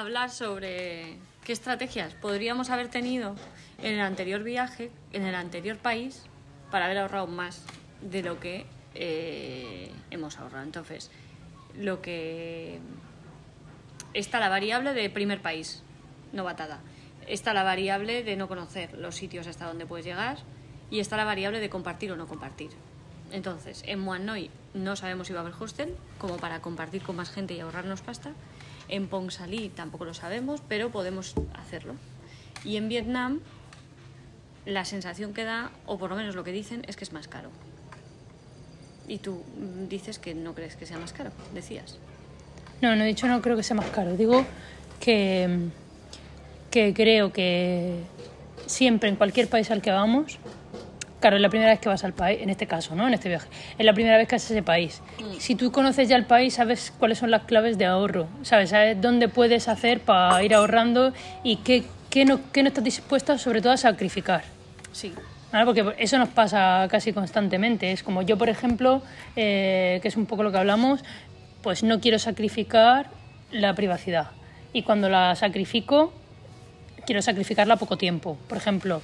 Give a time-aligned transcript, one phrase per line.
[0.00, 3.34] hablar sobre qué estrategias podríamos haber tenido
[3.82, 6.24] en el anterior viaje, en el anterior país,
[6.70, 7.62] para haber ahorrado más
[8.00, 10.64] de lo que eh, hemos ahorrado.
[10.64, 11.10] Entonces,
[11.76, 12.80] lo que
[14.14, 15.82] está la variable de primer país,
[16.32, 16.80] novatada.
[17.26, 20.38] Está la variable de no conocer los sitios hasta donde puedes llegar
[20.90, 22.70] y está la variable de compartir o no compartir.
[23.30, 27.30] Entonces, en Muanoy no sabemos si va a haber hostel, como para compartir con más
[27.30, 28.32] gente y ahorrarnos pasta.
[28.88, 31.94] En Pongsalí tampoco lo sabemos, pero podemos hacerlo.
[32.64, 33.40] Y en Vietnam,
[34.66, 37.28] la sensación que da, o por lo menos lo que dicen, es que es más
[37.28, 37.50] caro.
[39.06, 41.98] Y tú mm, dices que no crees que sea más caro, decías.
[42.80, 44.16] No, no he dicho no creo que sea más caro.
[44.16, 44.44] Digo
[45.00, 45.68] que,
[46.70, 48.02] que creo que
[48.66, 50.38] siempre en cualquier país al que vamos,
[51.20, 53.06] claro, es la primera vez que vas al país, en este caso, ¿no?
[53.06, 55.02] En este viaje, es la primera vez que a ese país.
[55.18, 55.38] Mm.
[55.38, 59.00] Si tú conoces ya el país, sabes cuáles son las claves de ahorro, sabes, sabes
[59.00, 61.12] dónde puedes hacer para ir ahorrando
[61.42, 64.44] y qué, qué, no, qué no estás dispuesto sobre todo a sacrificar.
[64.92, 65.12] Sí.
[65.52, 65.64] ¿vale?
[65.64, 67.92] Porque eso nos pasa casi constantemente.
[67.92, 69.02] Es como yo, por ejemplo,
[69.36, 71.04] eh, que es un poco lo que hablamos,
[71.62, 73.10] pues no quiero sacrificar
[73.50, 74.30] la privacidad.
[74.72, 76.12] Y cuando la sacrifico,
[77.06, 78.36] quiero sacrificarla poco tiempo.
[78.48, 79.02] Por ejemplo,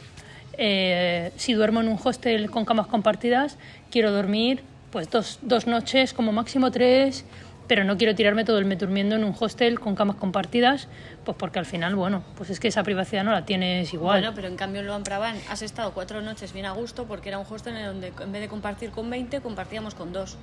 [0.58, 3.58] eh, si duermo en un hostel con camas compartidas,
[3.91, 7.24] quiero dormir pues dos, dos noches, como máximo tres,
[7.66, 10.88] pero no quiero tirarme todo el mes durmiendo en un hostel con camas compartidas,
[11.24, 14.20] pues porque al final, bueno, pues es que esa privacidad no la tienes igual.
[14.20, 17.30] Bueno, pero en cambio en Luan Prabán has estado cuatro noches bien a gusto porque
[17.30, 20.36] era un hostel en donde en vez de compartir con 20, compartíamos con dos.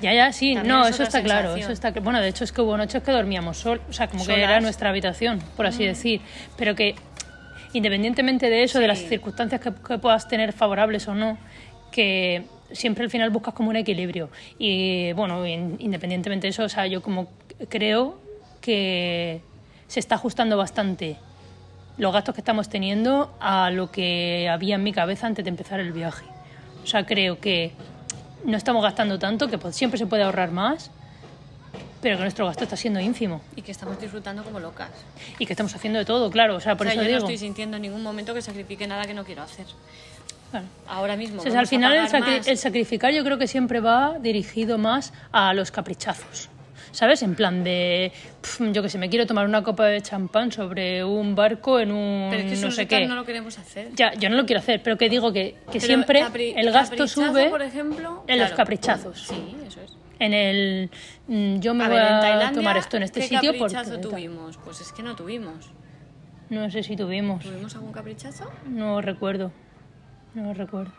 [0.00, 1.56] Ya, ya, sí, También no, es eso está claro.
[1.56, 4.24] Eso está, bueno, de hecho es que hubo noches que dormíamos sol, o sea, como
[4.24, 4.48] que Solas.
[4.48, 6.22] era nuestra habitación, por así decir.
[6.56, 6.94] Pero que
[7.72, 11.38] independientemente de eso, de las circunstancias que, que puedas tener favorables o no,
[11.92, 14.30] que siempre al final buscas como un equilibrio.
[14.58, 17.28] Y bueno, in- independientemente de eso, o sea, yo como
[17.68, 18.18] creo
[18.60, 19.40] que
[19.88, 21.16] se está ajustando bastante
[21.98, 25.80] los gastos que estamos teniendo a lo que había en mi cabeza antes de empezar
[25.80, 26.24] el viaje.
[26.82, 27.72] O sea, creo que
[28.44, 30.90] no estamos gastando tanto, que pues, siempre se puede ahorrar más,
[32.00, 34.90] pero que nuestro gasto está siendo ínfimo Y que estamos disfrutando como locas.
[35.38, 36.56] y que estamos haciendo de todo, claro.
[36.56, 37.20] O sea, por o sea, eso yo digo.
[37.20, 39.66] no estoy sintiendo en ningún momento que sacrifique nada que no quiero hacer.
[40.50, 40.66] Claro.
[40.88, 41.40] Ahora mismo.
[41.42, 45.12] O sea, al final el, sacri- el sacrificar yo creo que siempre va dirigido más
[45.30, 46.48] a los caprichazos.
[46.92, 47.22] ¿Sabes?
[47.22, 48.10] En plan de,
[48.42, 51.92] pf, yo que sé, me quiero tomar una copa de champán sobre un barco en
[51.92, 53.06] un Pero es que eso no sé qué.
[53.06, 53.90] no lo queremos hacer.
[53.94, 57.48] Ya, yo no lo quiero hacer, pero que digo que, que siempre el gasto sube
[57.48, 59.20] por ejemplo, en los claro, caprichazos.
[59.28, 59.92] Sí, eso es.
[60.20, 60.90] En el,
[61.26, 62.06] mm, yo me a voy ver,
[62.42, 64.56] a tomar esto en este ¿qué sitio porque caprichazo tuvimos?
[64.58, 65.72] Pues es que no tuvimos.
[66.50, 68.50] no sé si tuvimos, ¿Tuvimos algún caprichazo?
[68.68, 69.50] no recuerdo,
[70.34, 70.92] no recuerdo.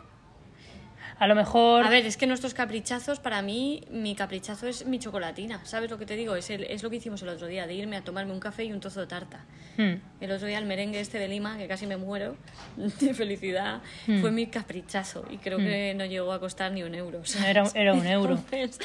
[1.22, 4.98] A lo mejor A ver, es que nuestros caprichazos, para mí, mi caprichazo es mi
[4.98, 5.64] chocolatina.
[5.64, 6.34] ¿Sabes lo que te digo?
[6.34, 8.64] Es, el- es lo que hicimos el otro día, de irme a tomarme un café
[8.64, 9.44] y un trozo de tarta.
[9.76, 9.94] Hmm.
[10.20, 12.34] El otro día el merengue este de Lima, que casi me muero
[12.76, 14.20] de felicidad, Hmm.
[14.20, 17.24] fue mi caprichazo y creo que no llegó a costar ni un euro.
[17.24, 17.46] ¿sabes?
[17.48, 18.34] Era- era un euro.
[18.34, 18.54] Hmm.
[18.54, 18.80] Entonces,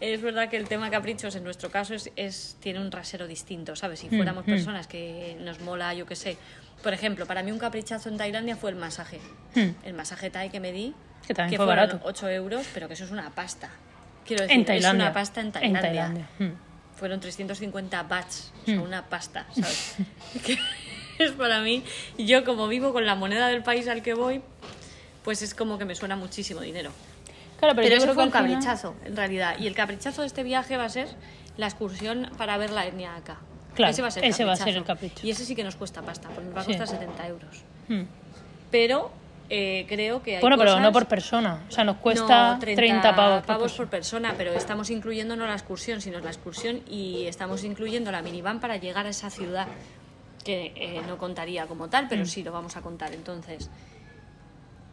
[0.00, 3.76] Es verdad que el tema caprichos en nuestro caso es, es- tiene un rasero distinto,
[3.76, 4.00] ¿sabes?
[4.00, 6.38] Si Hmm, fuéramos personas que nos mola, yo qué sé.
[6.82, 9.18] Por ejemplo, para mí un caprichazo en Tailandia fue el masaje.
[9.54, 9.72] Hmm.
[9.84, 10.94] El masaje Thai que me di,
[11.26, 12.06] Que también fue fueron barato.
[12.08, 13.70] 8 euros, pero que eso es una pasta.
[14.26, 14.88] Quiero decir, en Tailandia.
[15.04, 15.80] es una pasta en En Tailandia.
[15.82, 16.28] Tailandia.
[16.38, 16.52] Hmm.
[16.96, 18.82] Fueron 350 bahts, o sea, Hmm.
[18.82, 19.96] una pasta, ¿sabes?
[20.44, 20.58] que
[21.18, 21.82] es para mí,
[22.18, 24.42] yo como vivo con la moneda del país al que voy,
[25.24, 26.90] pues es como que me suena muchísimo dinero.
[27.58, 29.56] Claro, Pero, eso fue un que final- caprichazo, en realidad.
[29.58, 31.08] Y el caprichazo de este viaje va a ser
[31.56, 33.38] la excursión para ver la etnia acá.
[33.74, 35.26] Claro, ese va a ser, ese va a ser el capricho.
[35.26, 36.70] Y ese sí que nos cuesta pasta, porque nos va a Sí.
[36.76, 37.62] costar 70 euros.
[37.88, 38.02] Hmm.
[38.70, 39.10] Pero
[39.56, 41.62] eh, creo que hay Bueno, pero cosas- no por persona.
[41.68, 43.42] O sea, nos cuesta no, 30, pavos.
[43.46, 48.10] por por persona, pero estamos incluyendo no la excursión, sino la excursión y estamos incluyendo
[48.10, 49.68] la minivan para llegar a esa ciudad,
[50.44, 52.08] que eh, no contaría como tal, Mm.
[52.08, 53.70] pero sí lo vamos a contar entonces.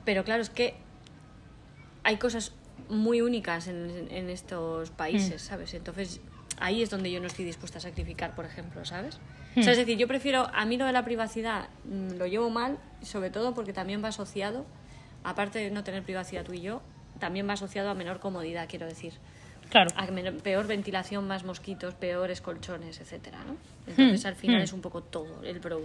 [0.05, 0.75] Pero claro, es que
[2.03, 2.53] hay cosas
[2.89, 4.93] muy únicas en, en estos Mm.
[4.95, 5.73] países, ¿sabes?
[5.73, 6.19] Entonces
[6.61, 9.19] ahí es donde yo no estoy dispuesta a sacrificar, por ejemplo, ¿sabes?
[9.55, 9.59] Mm.
[9.59, 12.49] O sea, es decir, yo prefiero, a mí lo de la privacidad mm, lo llevo
[12.49, 14.65] mal, sobre todo porque también va asociado,
[15.23, 16.81] aparte de no tener privacidad tú y yo,
[17.19, 19.13] también va asociado a menor comodidad, quiero decir.
[19.71, 19.89] Claro.
[19.95, 20.05] A
[20.43, 23.55] peor ventilación, más mosquitos, peores colchones, etcétera, ¿no?
[23.87, 24.63] Entonces Hmm, al final hmm.
[24.63, 25.81] es un poco todo el pro.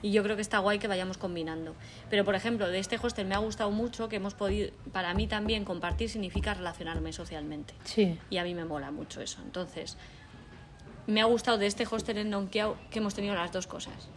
[0.00, 1.74] Y yo creo que está guay que vayamos combinando.
[2.08, 5.26] Pero por ejemplo, de este hostel me ha gustado mucho que hemos podido, para mí
[5.26, 7.74] también compartir significa relacionarme socialmente.
[7.84, 8.18] Sí.
[8.30, 9.40] Y a mí me mola mucho eso.
[9.44, 9.98] Entonces,
[11.06, 14.08] me ha gustado de este hostel en Nonquiao que hemos tenido las dos cosas.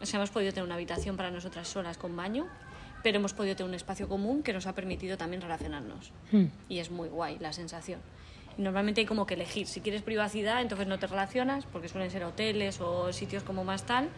[0.00, 2.48] O sea, hemos podido tener una habitación para nosotras solas con baño,
[3.04, 6.10] pero hemos podido tener un espacio común que nos ha permitido también relacionarnos.
[6.32, 6.46] Hmm.
[6.68, 8.00] Y es muy guay la sensación.
[8.56, 9.66] Normalmente hay como que elegir.
[9.66, 13.84] Si quieres privacidad, entonces no te relacionas, porque suelen ser hoteles o sitios como más
[13.84, 14.08] tal,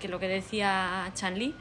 [0.00, 1.54] que lo que decía Chan Li,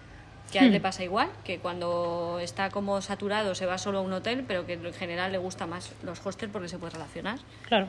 [0.52, 4.02] que a él le pasa igual, que cuando está como saturado se va solo a
[4.02, 7.40] un hotel, pero que en general le gusta más los hostels porque se puede relacionar.
[7.68, 7.88] Claro.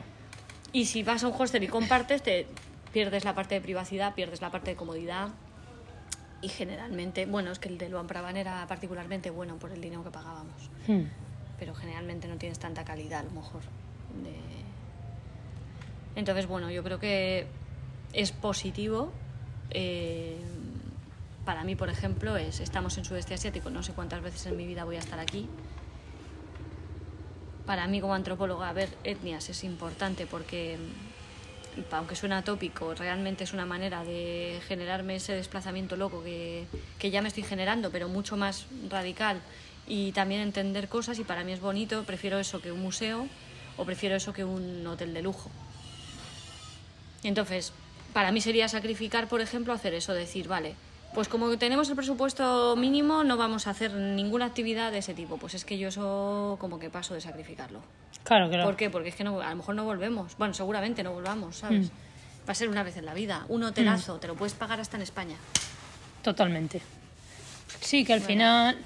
[0.71, 2.47] Y si vas a un hostel y compartes, te
[2.91, 5.29] pierdes la parte de privacidad, pierdes la parte de comodidad.
[6.41, 10.03] Y generalmente, bueno, es que el de Luan Praban era particularmente bueno por el dinero
[10.03, 10.69] que pagábamos.
[10.87, 11.03] Hmm.
[11.59, 13.61] Pero generalmente no tienes tanta calidad, a lo mejor.
[16.15, 17.45] Entonces, bueno, yo creo que
[18.13, 19.11] es positivo.
[19.71, 20.37] eh,
[21.45, 24.65] para mí, por ejemplo, es estamos en sudeste asiático, no sé cuántas veces en mi
[24.65, 25.47] vida voy a estar aquí.
[27.67, 30.77] Para mí, como antropóloga, ver etnias es importante porque,
[31.91, 36.65] aunque suena tópico, realmente es una manera de generarme ese desplazamiento loco que,
[36.97, 39.39] que ya me estoy generando, pero mucho más radical
[39.87, 41.19] y también entender cosas.
[41.19, 43.27] Y para mí es bonito, prefiero eso que un museo
[43.77, 45.49] o prefiero eso que un hotel de lujo.
[47.23, 47.73] Entonces,
[48.13, 50.75] para mí sería sacrificar, por ejemplo, hacer eso, decir, vale,
[51.15, 55.37] pues como tenemos el presupuesto mínimo, no vamos a hacer ninguna actividad de ese tipo.
[55.37, 57.81] Pues es que yo eso como que paso de sacrificarlo.
[58.23, 58.65] Claro, claro.
[58.65, 58.89] ¿Por qué?
[58.89, 60.37] Porque es que no, a lo mejor no volvemos.
[60.37, 61.89] Bueno, seguramente no volvamos, ¿sabes?
[62.47, 63.45] Va a ser una vez en la vida.
[63.47, 65.37] Un hotelazo, te lo puedes pagar hasta en España.
[66.21, 66.81] Totalmente.
[67.79, 68.77] Sí, que al final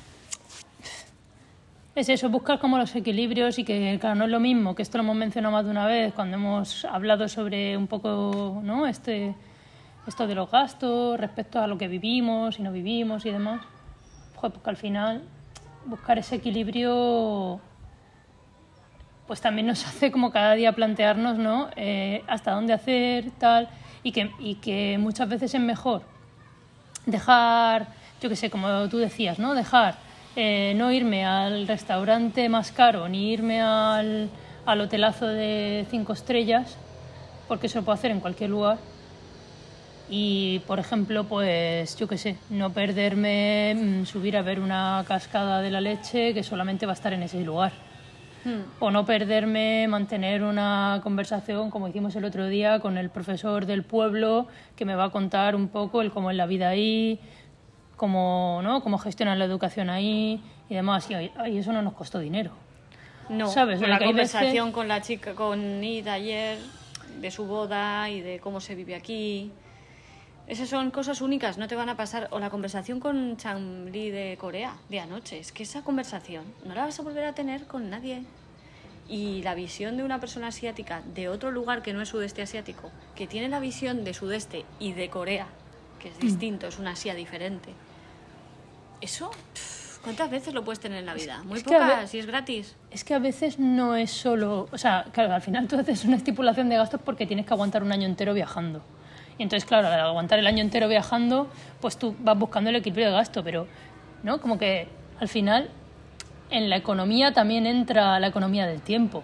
[2.00, 4.98] es eso, buscar como los equilibrios y que, claro, no es lo mismo, que esto
[4.98, 8.88] lo hemos mencionado más de una vez cuando hemos hablado sobre un poco, ¿no?
[8.88, 9.36] Este,
[10.08, 13.62] esto de los gastos respecto a lo que vivimos y no vivimos y demás.
[14.36, 15.24] Joder, porque al final
[15.86, 17.60] buscar ese equilibrio
[19.28, 21.70] pues también nos hace como cada día plantearnos, ¿no?
[21.76, 23.68] Eh, hasta dónde hacer tal
[24.04, 26.04] y que, y que muchas veces es mejor
[27.06, 27.88] dejar,
[28.22, 29.54] yo qué sé, como tú decías, ¿no?
[29.54, 34.30] Dejar eh, no irme al restaurante más caro ni irme al,
[34.66, 36.78] al hotelazo de cinco estrellas,
[37.48, 38.78] porque eso lo puedo hacer en cualquier lugar.
[40.10, 45.62] Y, por ejemplo, pues, yo qué sé, no perderme mm, subir a ver una cascada
[45.62, 47.72] de la leche que solamente va a estar en ese lugar.
[48.80, 53.84] O no perderme mantener una conversación, como hicimos el otro día, con el profesor del
[53.84, 54.48] pueblo,
[54.78, 57.20] que me va a contar un poco el cómo es la vida ahí,
[58.00, 58.82] cómo, ¿no?
[58.82, 61.08] cómo gestionan la educación ahí y demás.
[61.12, 62.52] Y, eso no nos costó dinero.
[63.28, 63.80] No, ¿Sabes?
[63.80, 66.58] con la veces- conversación con la chica, con Nid ayer,
[67.20, 69.52] de su boda y de cómo se vive aquí.
[70.48, 72.30] Esas son cosas únicas, no te van a pasar.
[72.32, 75.38] O la conversación con Chang Li de Corea de anoche.
[75.38, 78.24] Es que esa conversación no la vas a volver a tener con nadie.
[79.08, 82.90] Y la visión de una persona asiática de otro lugar que no es sudeste asiático,
[83.16, 85.48] que tiene la visión de sudeste y de Corea,
[86.00, 87.74] que es distinto, es una Asia diferente.
[89.02, 91.42] Eso, pff, ¿cuántas veces lo puedes tener en la vida?
[91.46, 92.76] Muy es pocas, si es gratis.
[92.92, 96.18] Es que a veces no es solo, o sea, claro, al final tú haces una
[96.18, 98.82] estipulación de gastos porque tienes que aguantar un año entero viajando.
[99.38, 101.50] Y entonces, claro, al aguantar el año entero viajando,
[101.80, 103.68] pues tú vas buscando el equilibrio de gasto, pero,
[104.24, 104.42] ¿no?
[104.42, 104.88] Como que
[105.20, 105.70] al final
[106.50, 109.24] en la economía también entra la economía del tiempo.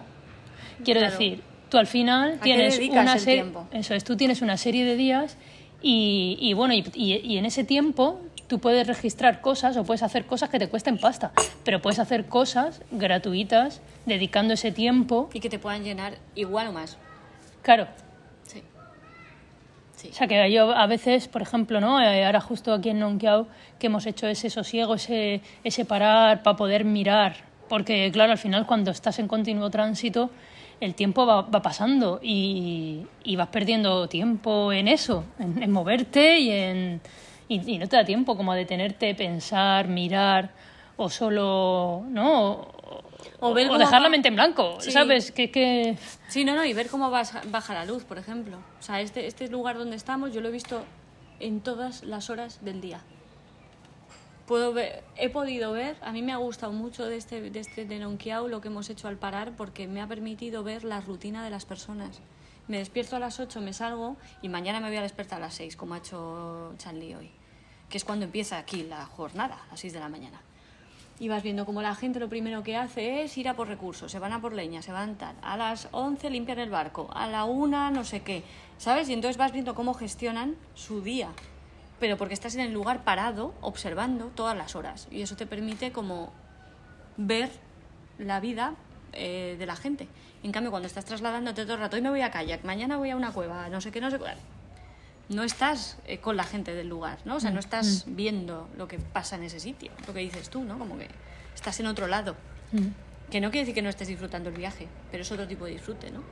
[0.84, 1.12] Quiero Claro.
[1.12, 5.36] decir, tú al final tienes una serie, eso es, tú tienes una serie de días
[5.82, 10.02] y, y bueno, y, y- y en ese tiempo tú puedes registrar cosas o puedes
[10.02, 11.32] hacer cosas que te cuesten pasta,
[11.64, 15.28] pero puedes hacer cosas gratuitas dedicando ese tiempo.
[15.32, 16.96] Y que te puedan llenar igual o más.
[17.62, 17.88] Claro,
[18.44, 18.62] Sí.
[19.96, 20.08] Sí.
[20.10, 22.00] o sea que yo a veces, por ejemplo, ¿no?
[22.00, 23.48] Eh, ahora justo aquí en Nonkiao,
[23.78, 27.34] que hemos hecho ese sosiego, ese, ese parar para poder mirar,
[27.68, 30.30] porque claro, al final cuando estás en continuo tránsito,
[30.80, 36.38] el tiempo va, va pasando y, y vas perdiendo tiempo en eso, en, en moverte
[36.38, 37.00] y, en,
[37.48, 40.50] y, y no te da tiempo como a detenerte, pensar, mirar
[40.96, 42.52] o solo, ¿no?
[43.40, 44.90] O, O ver o dejar la mente en blanco, Sí.
[44.92, 45.30] ¿sabes?
[45.32, 45.96] Que, que...
[46.28, 48.56] Sí, no, no, y ver cómo vas- baja la luz, por ejemplo.
[48.78, 50.82] O sea, este, este lugar donde estamos yo lo he visto
[51.40, 53.00] en todas las horas del día.
[54.46, 57.84] Puedo ver, he podido ver, a mí me ha gustado mucho de este, de este
[57.84, 61.42] de Nonquiao lo que hemos hecho al parar porque me ha permitido ver la rutina
[61.44, 62.20] de las personas.
[62.68, 65.54] Me despierto a las 8, me salgo y mañana me voy a despertar a las
[65.54, 67.30] 6, como ha hecho Chanli hoy,
[67.88, 70.40] que es cuando empieza aquí la jornada, a las 6 de la mañana.
[71.18, 74.12] Y vas viendo como la gente lo primero que hace es ir a por recursos,
[74.12, 75.34] se van a por leña, se van tal.
[75.42, 78.42] A las 11 limpian el barco, a la una no sé qué,
[78.76, 79.08] ¿sabes?
[79.08, 81.30] Y entonces vas viendo cómo gestionan su día.
[82.00, 85.08] Pero porque estás en el lugar parado, observando todas las horas.
[85.10, 86.32] Y eso te permite como
[87.16, 87.50] ver
[88.18, 88.74] la vida
[89.14, 90.08] eh, de la gente.
[90.42, 93.10] En cambio, cuando estás trasladándote todo el rato, hoy me voy a kayak, mañana voy
[93.10, 94.36] a una cueva, no sé qué, no sé cuál.
[95.28, 97.36] No estás eh, con la gente del lugar, ¿no?
[97.36, 100.62] O sea, no estás viendo lo que pasa en ese sitio, lo que dices tú,
[100.62, 100.78] ¿no?
[100.78, 101.08] Como que
[101.54, 102.36] estás en otro lado.
[103.30, 105.72] Que no quiere decir que no estés disfrutando el viaje, pero es otro tipo de
[105.72, 106.22] disfrute, ¿no?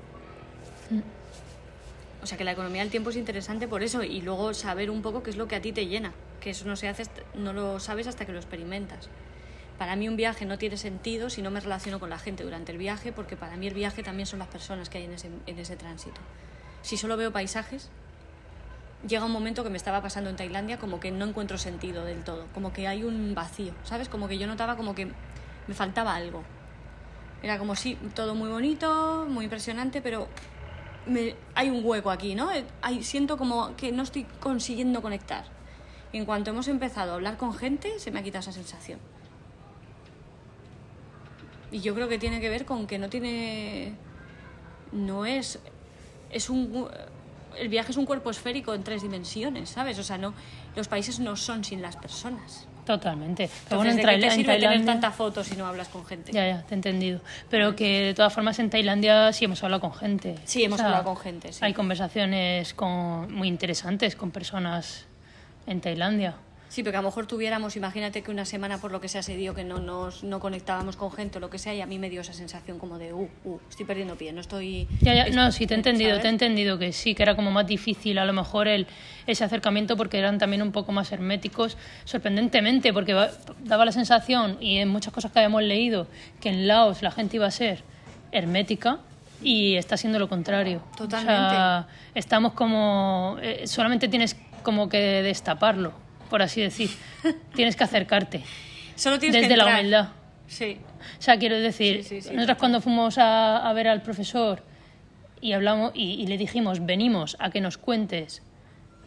[2.22, 5.02] O sea que la economía del tiempo es interesante por eso y luego saber un
[5.02, 7.52] poco qué es lo que a ti te llena, que eso no se hace, no
[7.52, 9.08] lo sabes hasta que lo experimentas.
[9.78, 12.72] Para mí un viaje no tiene sentido si no me relaciono con la gente durante
[12.72, 15.30] el viaje, porque para mí el viaje también son las personas que hay en ese,
[15.46, 16.20] en ese tránsito.
[16.82, 17.90] Si solo veo paisajes,
[19.06, 22.24] llega un momento que me estaba pasando en Tailandia como que no encuentro sentido del
[22.24, 24.08] todo, como que hay un vacío, ¿sabes?
[24.08, 25.06] Como que yo notaba como que
[25.66, 26.42] me faltaba algo.
[27.42, 30.28] Era como sí, todo muy bonito, muy impresionante, pero
[31.06, 32.50] me- hay un hueco aquí, ¿no?
[32.52, 32.64] Eh,
[33.02, 35.44] siento como que no estoy consiguiendo conectar.
[36.12, 38.98] En cuanto hemos empezado a hablar con gente, se me ha quitado esa sensación.
[41.70, 43.94] Y yo creo que tiene que ver con que no tiene.
[44.92, 45.58] No es.
[46.30, 46.88] Es un.
[47.58, 49.98] El viaje es un cuerpo esférico en tres dimensiones, ¿sabes?
[49.98, 50.34] O sea, no,
[50.76, 52.66] los países no son sin las personas.
[52.84, 53.48] Totalmente.
[53.68, 56.32] Pero Entonces, bueno, en, ¿de qué en tener tantas fotos si no hablas con gente?
[56.32, 57.20] Ya, ya, te he entendido.
[57.48, 60.36] Pero que de todas formas en Tailandia sí hemos hablado con gente.
[60.44, 61.60] Sí, hemos hablado con gente, sí.
[61.62, 65.06] Hay conversaciones con, muy interesantes con personas
[65.66, 66.34] en Tailandia.
[66.68, 69.36] Sí, porque a lo mejor tuviéramos, imagínate que una semana por lo que sea se
[69.36, 71.98] dio que no nos no conectábamos con gente o lo que sea y a mí
[71.98, 74.88] me dio esa sensación como de, uh, uh, estoy perdiendo pie, no estoy...
[75.00, 76.22] Ya, ya, no, sí, te he entendido, ¿sabes?
[76.22, 78.86] te he entendido que sí, que era como más difícil a lo mejor el,
[79.26, 83.14] ese acercamiento porque eran también un poco más herméticos, sorprendentemente, porque
[83.60, 86.06] daba la sensación, y en muchas cosas que habíamos leído,
[86.40, 87.82] que en Laos la gente iba a ser
[88.32, 88.98] hermética
[89.42, 90.82] y está siendo lo contrario.
[90.96, 91.32] Totalmente.
[91.32, 95.92] O sea, estamos como, eh, solamente tienes como que destaparlo,
[96.30, 96.90] por así decir.
[97.54, 98.42] tienes que acercarte
[98.96, 100.08] Solo tienes desde que la humildad.
[100.46, 100.78] Sí,
[101.18, 104.62] O sea, quiero decir, Sí, sí, sí, nosotros cuando fuimos a, a ver al profesor
[105.40, 108.42] y hablamos y, y le dijimos, venimos a que nos cuentes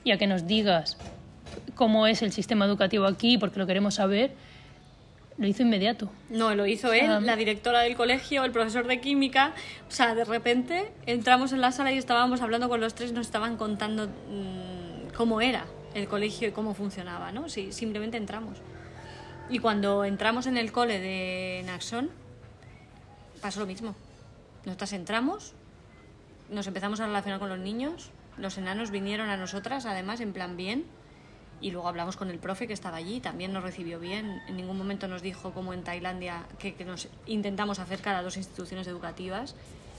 [0.04, 0.98] y a que nos digas
[1.76, 4.32] cómo es el sistema educativo aquí, porque lo queremos saber,
[5.38, 6.10] lo hizo inmediato.
[6.30, 9.54] no, lo hizo sea, él, la directora del colegio, el profesor de química,
[9.88, 13.28] o sea, de repente entramos en la sala y estábamos hablando con los tres, nos
[13.28, 15.66] estaban contando mm, cómo era
[15.98, 17.50] el colegio y cómo funcionaba, ¿no?
[17.50, 18.58] Sí, simplemente entramos.
[19.50, 22.10] Y cuando entramos en el cole de Naxón,
[23.42, 23.96] pasó lo mismo.
[24.66, 25.54] Nosotras entramos,
[26.50, 30.58] nos empezamos a relacionar con los niños, los enanos vinieron a nosotras, además, en plan
[30.58, 30.86] bien,
[31.62, 34.78] y luego hablamos con el profe que estaba allí, también nos recibió bien, en ningún
[34.78, 39.56] momento nos dijo, como en Tailandia, que, que nos intentamos acercar a dos instituciones educativas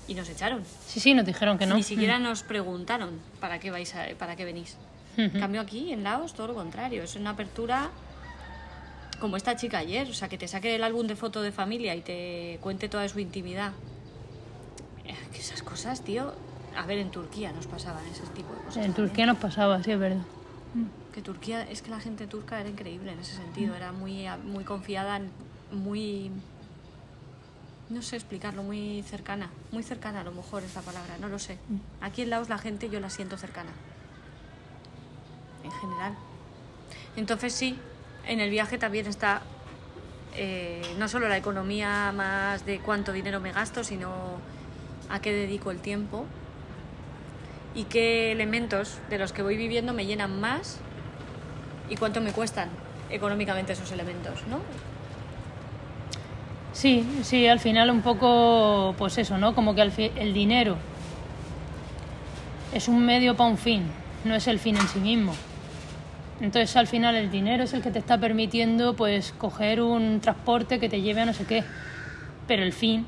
[0.06, 0.62] y nos echaron.
[0.86, 1.74] Sí, sí, nos dijeron que no.
[1.74, 4.76] Ni siquiera nos preguntaron para qué vais a- para qué venís.
[5.18, 5.38] En Ujú.
[5.40, 7.90] cambio aquí, en Laos, todo lo contrario, es una apertura
[9.18, 11.96] como esta chica ayer, o sea, que te saque el álbum de foto de familia
[11.96, 13.72] y te cuente toda su intimidad.
[15.32, 16.32] Que esas cosas, tío,
[16.76, 18.76] a ver, en Turquía nos pasaban ese tipo de cosas.
[18.76, 19.08] En también.
[19.08, 20.22] Turquía nos pasaba, sí, es verdad.
[21.12, 24.62] Que Turquía, es que la gente turca era increíble en ese sentido, era muy, muy
[24.62, 25.20] confiada,
[25.72, 26.30] muy...
[27.90, 29.50] No sé explicarlo, muy cercana.
[29.72, 31.58] Muy cercana a lo mejor es la palabra, no lo sé.
[32.00, 33.70] Aquí en Laos la gente yo la siento cercana.
[35.82, 36.14] En general.
[37.16, 37.78] Entonces sí,
[38.26, 39.42] en el viaje también está
[40.36, 44.10] eh, no solo la economía más de cuánto dinero me gasto, sino
[45.08, 46.26] a qué dedico el tiempo
[47.74, 50.78] y qué elementos de los que voy viviendo me llenan más
[51.88, 52.68] y cuánto me cuestan
[53.10, 54.58] económicamente esos elementos, ¿no?
[56.72, 59.54] Sí, sí, al final un poco, pues eso, ¿no?
[59.54, 60.76] Como que fi- el dinero
[62.72, 63.84] es un medio para un fin,
[64.24, 65.34] no es el fin en sí mismo.
[66.40, 70.78] Entonces al final el dinero es el que te está permitiendo pues coger un transporte
[70.78, 71.64] que te lleve a no sé qué.
[72.46, 73.06] Pero el fin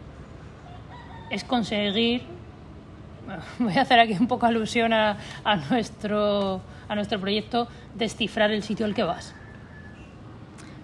[1.30, 2.22] es conseguir,
[3.58, 8.62] voy a hacer aquí un poco alusión a, a nuestro, a nuestro proyecto, descifrar el
[8.62, 9.34] sitio al que vas.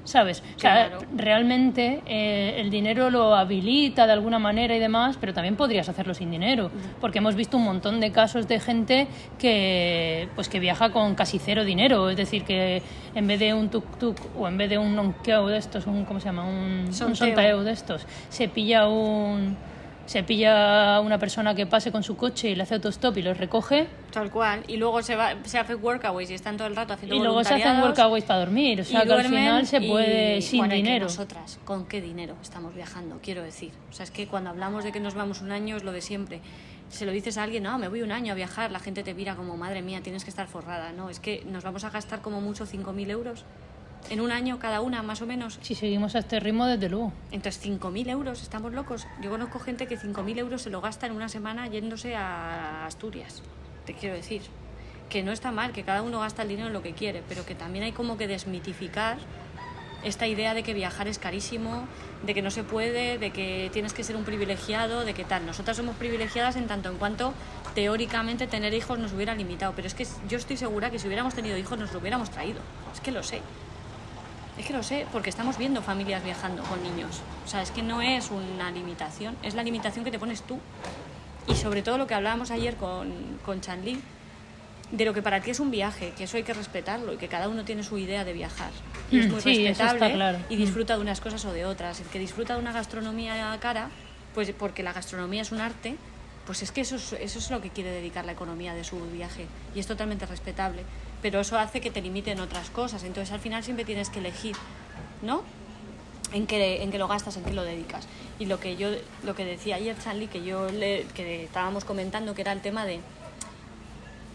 [0.07, 0.43] ¿Sabes?
[0.57, 5.57] O sea, realmente eh, el dinero lo habilita de alguna manera y demás, pero también
[5.57, 6.71] podrías hacerlo sin dinero,
[7.01, 9.09] porque hemos visto un montón de casos de gente
[9.39, 12.83] que pues que viaja con casi cero dinero, es decir, que
[13.17, 16.05] en vez de un tuk tuk o en vez de un nonkeo de estos, un
[16.05, 16.45] ¿cómo se llama?
[16.45, 17.59] Un Sonteo.
[17.59, 19.57] un de estos, se pilla un
[20.07, 23.37] se pilla una persona que pase con su coche y le hace autostop y los
[23.37, 24.63] recoge Tal cual.
[24.69, 27.45] Y luego se, va, se hace workaways y están todo el rato haciendo y luego
[27.45, 30.75] se hacen workaways para dormir, o sea que al final se y- puede sin bueno,
[30.75, 31.05] dinero.
[31.07, 33.19] nosotras, ¿con qué dinero estamos viajando?
[33.23, 33.73] Quiero decir.
[33.91, 36.01] O sea, es que cuando hablamos de que nos vamos un año es lo de
[36.01, 36.41] siempre.
[36.89, 39.13] Se lo dices a alguien, no, me voy un año a viajar, la gente te
[39.13, 40.93] mira como, madre mía, tienes que estar forrada.
[40.93, 43.45] No, es que nos vamos a gastar como mucho 5.000 euros
[44.11, 45.59] en un año cada una, más o menos.
[45.63, 47.13] Si seguimos a este ritmo, desde luego.
[47.33, 49.07] Entonces, 5.000 euros, estamos locos.
[49.21, 53.43] Yo conozco gente que 5.000 euros se lo gasta en una semana yéndose a Asturias.
[53.85, 54.43] Te quiero decir.
[55.09, 57.47] Que no está mal, que cada uno gasta el dinero en lo que quiere, pero
[57.47, 59.19] que también hay como que desmitificar
[60.03, 61.85] esta idea de que viajar es carísimo,
[62.25, 65.47] de que no se puede, de que tienes que ser un privilegiado, de que tal.
[65.47, 67.33] Nosotras somos privilegiadas en tanto en cuanto
[67.75, 71.35] teóricamente tener hijos nos hubiera limitado, pero es que yo estoy segura que si hubiéramos
[71.35, 72.61] tenido hijos nos lo hubiéramos traído.
[72.93, 73.41] Es que lo sé.
[74.59, 77.21] Es que lo sé, porque estamos viendo familias viajando con niños.
[77.45, 80.59] O sea, es que no es una limitación, es la limitación que te pones tú.
[81.47, 83.13] Y sobre todo lo que hablábamos ayer con,
[83.45, 84.01] con Chanli,
[84.91, 87.29] de lo que para ti es un viaje, que eso hay que respetarlo y que
[87.29, 88.71] cada uno tiene su idea de viajar.
[89.11, 90.39] Y es Mm, muy sí, respetable claro.
[90.49, 92.01] y disfruta de unas cosas o de otras.
[92.01, 93.91] El que disfruta de una gastronomía cara,
[94.35, 95.97] pues porque la gastronomía es un arte,
[96.47, 98.99] pues es que eso es, eso es lo que quiere dedicar la economía de su
[99.11, 100.83] viaje y es totalmente respetable.
[101.23, 104.57] Pero eso hace que te limiten otras cosas, entonces al final siempre tienes que elegir,
[105.23, 105.43] ¿no?
[106.33, 108.07] en qué, en qué lo gastas, en qué lo dedicas.
[108.39, 108.91] Y lo que yo
[109.25, 112.85] lo que decía ayer Charlie, que yo le, que estábamos comentando, que era el tema
[112.85, 113.01] de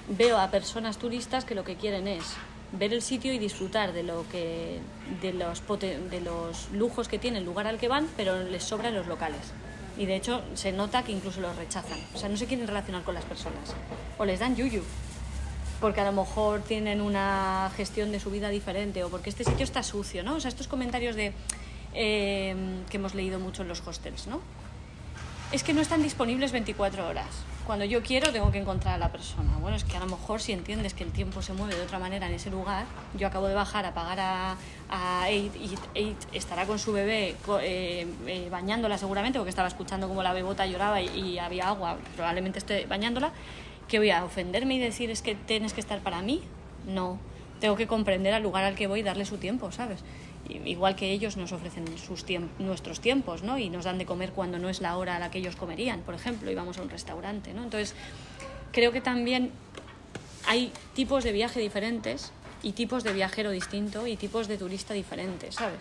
[0.09, 2.23] veo a personas turistas que lo que quieren es
[2.73, 4.79] ver el sitio y disfrutar de lo que
[5.21, 8.95] de los de los lujos que tiene el lugar al que van, pero les sobran
[8.95, 9.53] los locales.
[9.97, 11.99] Y de hecho se nota que incluso los rechazan.
[12.15, 13.75] O sea, no se quieren relacionar con las personas.
[14.17, 14.83] O les dan yuyu.
[15.81, 19.63] Porque a lo mejor tienen una gestión de su vida diferente o porque este sitio
[19.63, 20.35] está sucio, ¿no?
[20.35, 21.33] O sea, estos comentarios de
[21.93, 22.55] eh,
[22.89, 24.39] que hemos leído mucho en los hostels, ¿no?
[25.51, 27.27] Es que no están disponibles 24 horas.
[27.65, 29.57] Cuando yo quiero tengo que encontrar a la persona.
[29.59, 31.99] Bueno, es que a lo mejor si entiendes que el tiempo se mueve de otra
[31.99, 32.85] manera en ese lugar,
[33.17, 34.57] yo acabo de bajar a pagar a,
[34.89, 40.23] a y Aid estará con su bebé eh, eh, bañándola seguramente porque estaba escuchando como
[40.23, 43.31] la bebota lloraba y había agua, probablemente esté bañándola,
[43.91, 46.41] que voy a ofenderme y decir es que tienes que estar para mí.
[46.87, 47.19] No,
[47.59, 49.99] tengo que comprender al lugar al que voy y darle su tiempo, ¿sabes?
[50.47, 53.59] Igual que ellos nos ofrecen sus tiemp- nuestros tiempos, ¿no?
[53.59, 55.99] Y nos dan de comer cuando no es la hora a la que ellos comerían,
[56.01, 57.63] por ejemplo, y vamos a un restaurante, ¿no?
[57.63, 57.93] Entonces,
[58.71, 59.51] creo que también
[60.47, 62.31] hay tipos de viaje diferentes
[62.63, 65.79] y tipos de viajero distinto y tipos de turista diferentes, ¿sabes?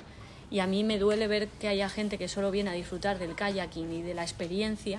[0.50, 3.37] Y a mí me duele ver que haya gente que solo viene a disfrutar del
[3.37, 4.99] kayaking y de la experiencia,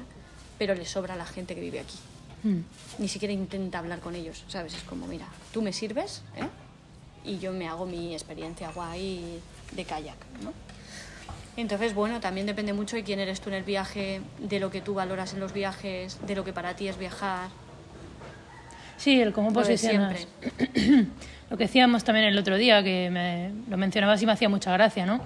[0.57, 1.97] pero le sobra la gente que vive aquí.
[2.43, 2.59] Mm.
[2.99, 4.73] Ni siquiera intenta hablar con ellos, ¿sabes?
[4.73, 6.47] Es como, mira, tú me sirves, ¿eh?
[7.23, 9.39] Y yo me hago mi experiencia guay
[9.73, 10.53] de kayak, ¿no?
[11.57, 14.81] Entonces, bueno, también depende mucho de quién eres tú en el viaje, de lo que
[14.81, 17.49] tú valoras en los viajes, de lo que para ti es viajar.
[18.97, 20.27] Sí, el cómo Lo de posicionas.
[21.49, 24.71] Lo que decíamos también el otro día, que me, lo mencionabas y me hacía mucha
[24.71, 25.19] gracia, ¿no?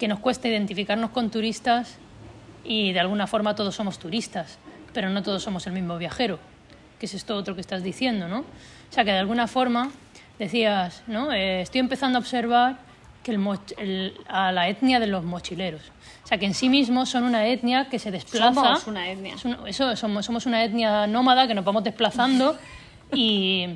[0.00, 1.94] Que nos cuesta identificarnos con turistas
[2.64, 4.58] y de alguna forma todos somos turistas,
[4.92, 6.38] pero no todos somos el mismo viajero,
[6.98, 8.40] que es esto otro que estás diciendo, ¿no?
[8.40, 9.90] O sea, que de alguna forma
[10.38, 11.32] decías, ¿no?
[11.32, 12.76] Eh, estoy empezando a observar
[13.22, 15.82] que el a la etnia de los mochileros.
[16.24, 18.54] O sea, que en sí mismos son una etnia que se desplaza.
[18.54, 19.34] Somos una etnia.
[19.34, 22.56] Es un- eso, somos, somos una etnia nómada que nos vamos desplazando
[23.12, 23.66] y,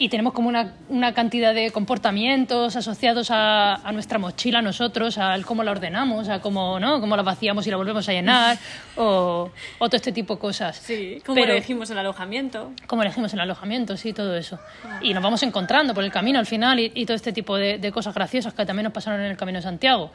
[0.00, 5.44] y tenemos como una, una cantidad de comportamientos asociados a, a nuestra mochila nosotros, al
[5.44, 7.00] cómo la ordenamos, a cómo, ¿no?
[7.00, 8.56] cómo la vaciamos y la volvemos a llenar,
[8.96, 10.76] o, o todo este tipo de cosas.
[10.76, 12.72] Sí, como Pero- elegimos el alojamiento.
[12.86, 14.58] cómo elegimos el alojamiento, sí, todo eso.
[15.02, 17.76] Y nos vamos encontrando por el camino al final y, y todo este tipo de,
[17.78, 20.10] de cosas graciosas que también nos pasaron en el Camino de Santiago.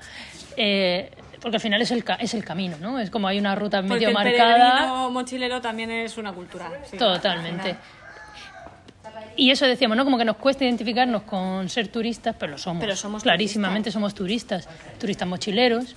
[0.58, 3.00] Eh, porque al final es el, ca- es el camino, ¿no?
[3.00, 4.56] Es como hay una ruta Porque medio el marcada.
[4.56, 6.72] peregrino mochilero también es una cultura.
[6.90, 7.76] sí, Totalmente.
[9.38, 10.06] Y eso decíamos, ¿no?
[10.06, 12.82] Como que nos cuesta identificarnos con ser turistas, pero lo somos.
[12.82, 14.68] Pero somos Clarísimamente somos turistas.
[15.00, 15.96] Turistas mochileros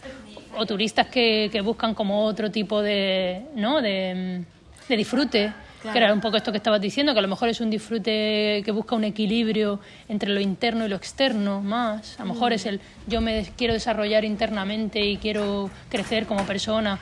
[0.56, 3.80] o turistas que, que buscan como otro tipo de, ¿no?
[3.80, 4.42] de,
[4.88, 5.52] de disfrute.
[5.80, 5.92] Claro.
[5.92, 8.62] Que era un poco esto que estabas diciendo, que a lo mejor es un disfrute
[8.64, 12.18] que busca un equilibrio entre lo interno y lo externo más.
[12.18, 16.98] A lo mejor es el yo me quiero desarrollar internamente y quiero crecer como persona,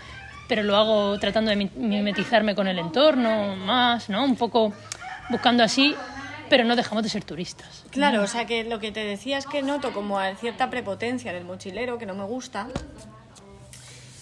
[0.46, 4.22] pero lo hago tratando de mi- mimetizarme con el entorno más, ¿no?
[4.26, 4.74] Un poco
[5.30, 5.94] buscando así,
[6.48, 7.84] pero no dejamos de ser turistas.
[7.90, 11.44] Claro, o sea que lo que te decía es que noto como cierta prepotencia del
[11.44, 12.68] mochilero que no me gusta,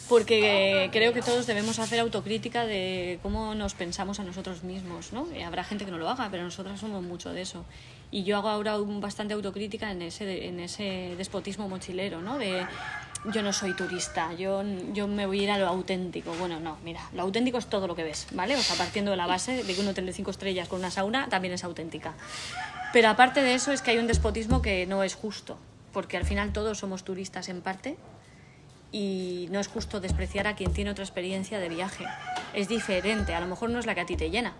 [0.08, 5.26] porque creo que todos debemos hacer autocrítica de cómo nos pensamos a nosotros mismos, ¿no?
[5.34, 7.64] Y habrá gente que no lo haga, pero nosotras somos mucho de eso.
[8.10, 12.38] Y yo hago ahora un- bastante autocrítica en ese, en ese despotismo mochilero, ¿no?
[12.38, 12.66] De
[13.32, 16.32] yo no soy turista, yo, yo me voy a ir a lo auténtico.
[16.34, 18.56] Bueno, no, mira, lo auténtico es todo lo que ves, ¿vale?
[18.56, 20.90] O sea, partiendo de la base de que un hotel de cinco estrellas con una
[20.90, 22.14] sauna también es auténtica.
[22.92, 25.58] Pero aparte de eso es que hay un despotismo que no es justo,
[25.92, 27.96] porque al final todos somos turistas en parte
[28.92, 32.04] y no es justo despreciar a quien tiene otra experiencia de viaje.
[32.52, 34.54] Es diferente, a lo mejor no es la que a ti te llena.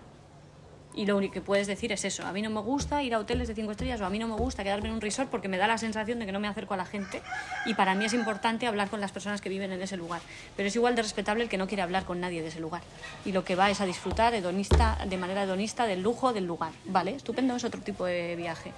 [0.95, 3.19] Y lo único que puedes decir es eso, a mí no me gusta ir a
[3.19, 5.49] hoteles de cinco estrellas o a mí no me gusta quedarme en un resort porque
[5.49, 7.21] me da la sensación de que no me acerco a la gente
[7.65, 10.21] y para mí es importante hablar con las personas que viven en ese lugar.
[10.55, 12.81] Pero es igual de respetable el que no quiere hablar con nadie de ese lugar
[13.25, 16.71] y lo que va es a disfrutar de manera hedonista del lujo del lugar.
[16.85, 17.15] ¿Vale?
[17.15, 18.71] Estupendo, es otro tipo de viaje.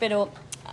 [0.00, 0.30] Pero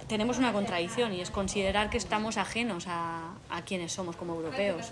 [0.08, 4.91] tenemos una contradicción y es considerar que estamos ajenos a, a quienes somos como europeos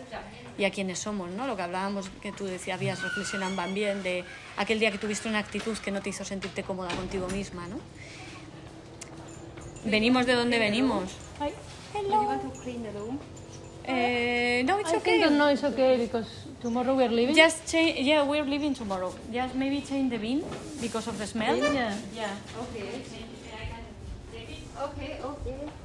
[0.58, 1.48] y a quienes somos, ¿no?
[1.48, 4.24] Lo que hablábamos, que tú decías, habías reflexionado bien de
[4.58, 7.80] aquel día que tuviste una actitud que no te hizo sentirte cómoda contigo misma, ¿no?
[9.86, 11.12] Venimos de donde venimos.
[11.40, 11.52] Hi.
[11.94, 13.20] Do you want to clean the room?
[13.88, 15.22] Eh, no, it's I okay.
[15.22, 16.28] think no, it's okay because
[16.60, 17.36] tomorrow we're leaving.
[17.36, 18.00] Just change.
[18.00, 19.14] Yeah, we're leaving tomorrow.
[19.32, 20.44] Just maybe change the bin
[20.82, 21.56] because of the smell.
[21.56, 21.96] Yeah.
[22.16, 22.30] Yeah.
[22.60, 23.35] Okay.
[24.78, 25.85] Okay, okay.